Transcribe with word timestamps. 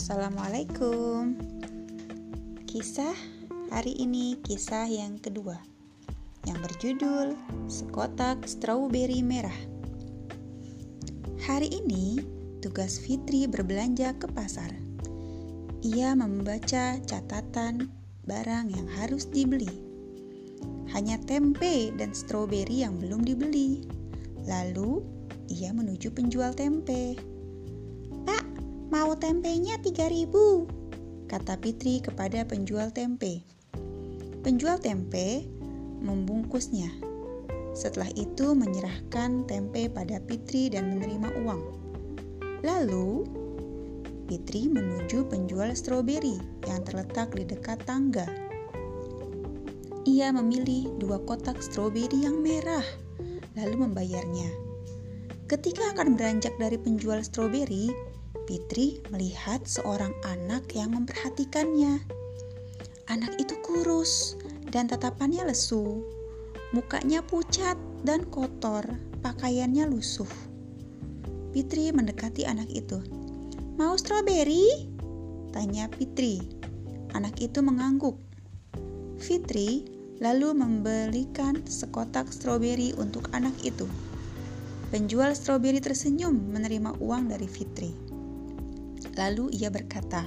Assalamualaikum. 0.00 1.36
Kisah 2.64 3.12
hari 3.68 3.92
ini 4.00 4.40
kisah 4.40 4.88
yang 4.88 5.20
kedua 5.20 5.60
yang 6.48 6.56
berjudul 6.64 7.36
Sekotak 7.68 8.48
Strawberry 8.48 9.20
Merah. 9.20 9.60
Hari 11.44 11.84
ini 11.84 12.16
tugas 12.64 12.96
Fitri 12.96 13.44
berbelanja 13.44 14.16
ke 14.16 14.24
pasar. 14.32 14.72
Ia 15.84 16.16
membaca 16.16 16.96
catatan 17.04 17.92
barang 18.24 18.72
yang 18.72 18.88
harus 19.04 19.28
dibeli. 19.28 19.84
Hanya 20.96 21.20
tempe 21.28 21.92
dan 21.92 22.16
stroberi 22.16 22.88
yang 22.88 22.96
belum 22.96 23.20
dibeli. 23.20 23.84
Lalu 24.48 25.04
ia 25.52 25.76
menuju 25.76 26.08
penjual 26.16 26.56
tempe. 26.56 27.20
Mau 28.90 29.14
tempenya 29.14 29.78
3000 29.78 31.30
kata 31.30 31.54
Fitri 31.62 32.02
kepada 32.02 32.42
penjual 32.42 32.90
tempe. 32.90 33.46
Penjual 34.42 34.82
tempe 34.82 35.46
membungkusnya. 36.02 36.90
Setelah 37.70 38.10
itu 38.18 38.50
menyerahkan 38.50 39.46
tempe 39.46 39.86
pada 39.94 40.18
Fitri 40.26 40.74
dan 40.74 40.90
menerima 40.90 41.38
uang. 41.38 41.62
Lalu 42.66 43.30
Fitri 44.26 44.66
menuju 44.66 45.22
penjual 45.30 45.70
stroberi 45.78 46.42
yang 46.66 46.82
terletak 46.82 47.30
di 47.38 47.46
dekat 47.46 47.78
tangga. 47.86 48.26
Ia 50.02 50.34
memilih 50.34 50.98
dua 50.98 51.22
kotak 51.22 51.62
stroberi 51.62 52.26
yang 52.26 52.42
merah, 52.42 52.82
lalu 53.54 53.86
membayarnya. 53.86 54.50
Ketika 55.46 55.94
akan 55.94 56.18
beranjak 56.18 56.58
dari 56.58 56.74
penjual 56.74 57.22
stroberi, 57.22 58.09
Fitri 58.50 58.98
melihat 59.14 59.62
seorang 59.62 60.10
anak 60.26 60.74
yang 60.74 60.90
memperhatikannya. 60.90 62.02
Anak 63.06 63.38
itu 63.38 63.54
kurus 63.62 64.34
dan 64.74 64.90
tatapannya 64.90 65.46
lesu. 65.46 66.02
Mukanya 66.74 67.22
pucat 67.22 67.78
dan 68.02 68.26
kotor, 68.26 68.82
pakaiannya 69.22 69.86
lusuh. 69.86 70.26
Fitri 71.54 71.94
mendekati 71.94 72.42
anak 72.42 72.66
itu. 72.74 72.98
"Mau 73.78 73.94
stroberi?" 73.94 74.90
tanya 75.54 75.86
Fitri. 75.94 76.42
Anak 77.14 77.38
itu 77.38 77.62
mengangguk. 77.62 78.18
Fitri 79.22 79.86
lalu 80.18 80.58
membelikan 80.58 81.62
sekotak 81.70 82.34
stroberi 82.34 82.98
untuk 82.98 83.30
anak 83.30 83.54
itu. 83.62 83.86
Penjual 84.90 85.38
stroberi 85.38 85.78
tersenyum 85.78 86.34
menerima 86.50 86.98
uang 86.98 87.30
dari 87.30 87.46
Fitri. 87.46 88.09
Lalu 89.18 89.54
ia 89.56 89.70
berkata, 89.72 90.26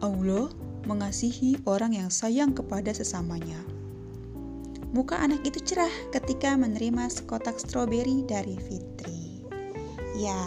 "Allah 0.00 0.48
mengasihi 0.88 1.60
orang 1.68 1.96
yang 1.96 2.08
sayang 2.08 2.56
kepada 2.56 2.92
sesamanya." 2.92 3.60
Muka 4.94 5.18
anak 5.18 5.42
itu 5.42 5.58
cerah 5.58 5.90
ketika 6.14 6.54
menerima 6.54 7.10
sekotak 7.10 7.58
stroberi 7.58 8.22
dari 8.22 8.54
Fitri. 8.54 9.42
Ya, 10.14 10.38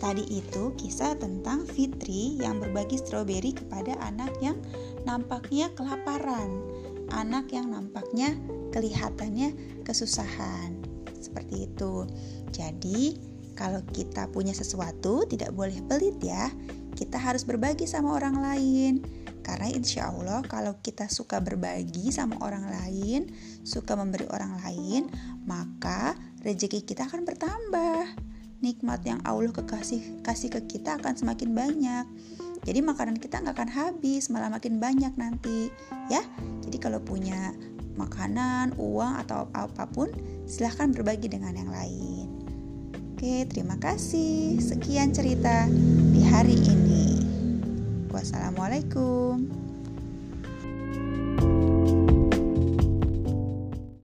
tadi 0.00 0.24
itu 0.24 0.72
kisah 0.80 1.12
tentang 1.20 1.68
Fitri 1.68 2.40
yang 2.40 2.64
berbagi 2.64 2.96
stroberi 2.96 3.52
kepada 3.52 3.92
anak 4.00 4.32
yang 4.40 4.56
nampaknya 5.04 5.68
kelaparan, 5.76 6.64
anak 7.12 7.52
yang 7.52 7.68
nampaknya 7.68 8.32
kelihatannya 8.72 9.52
kesusahan. 9.84 10.80
Seperti 11.20 11.68
itu. 11.68 12.08
Jadi, 12.56 13.20
kalau 13.54 13.80
kita 13.94 14.28
punya 14.30 14.52
sesuatu 14.52 15.24
tidak 15.26 15.54
boleh 15.54 15.78
pelit 15.86 16.18
ya. 16.20 16.50
Kita 16.94 17.18
harus 17.18 17.42
berbagi 17.42 17.86
sama 17.90 18.14
orang 18.14 18.38
lain. 18.38 19.02
Karena 19.44 19.68
insya 19.68 20.08
Allah 20.08 20.40
kalau 20.46 20.78
kita 20.80 21.10
suka 21.10 21.42
berbagi 21.42 22.08
sama 22.14 22.38
orang 22.40 22.70
lain, 22.70 23.28
suka 23.66 23.92
memberi 23.98 24.24
orang 24.30 24.56
lain, 24.62 25.10
maka 25.44 26.14
rezeki 26.42 26.86
kita 26.86 27.06
akan 27.06 27.28
bertambah. 27.28 28.14
Nikmat 28.64 29.04
yang 29.04 29.20
Allah 29.28 29.52
kekasih 29.52 30.24
kasih 30.24 30.48
ke 30.48 30.60
kita 30.64 30.96
akan 30.96 31.14
semakin 31.18 31.52
banyak. 31.52 32.06
Jadi 32.64 32.80
makanan 32.80 33.20
kita 33.20 33.44
nggak 33.44 33.60
akan 33.60 33.70
habis, 33.76 34.32
malah 34.32 34.48
makin 34.48 34.80
banyak 34.80 35.12
nanti, 35.20 35.68
ya. 36.08 36.24
Jadi 36.64 36.80
kalau 36.80 36.96
punya 36.96 37.52
makanan, 38.00 38.72
uang 38.80 39.20
atau 39.20 39.52
apa 39.52 39.84
pun, 39.84 40.08
silahkan 40.48 40.88
berbagi 40.88 41.28
dengan 41.28 41.52
yang 41.52 41.68
lain. 41.68 42.43
Oke, 43.24 43.48
terima 43.48 43.80
kasih. 43.80 44.60
Sekian 44.60 45.08
cerita 45.16 45.64
di 46.12 46.20
hari 46.28 46.60
ini. 46.60 47.24
Wassalamualaikum. 48.12 49.63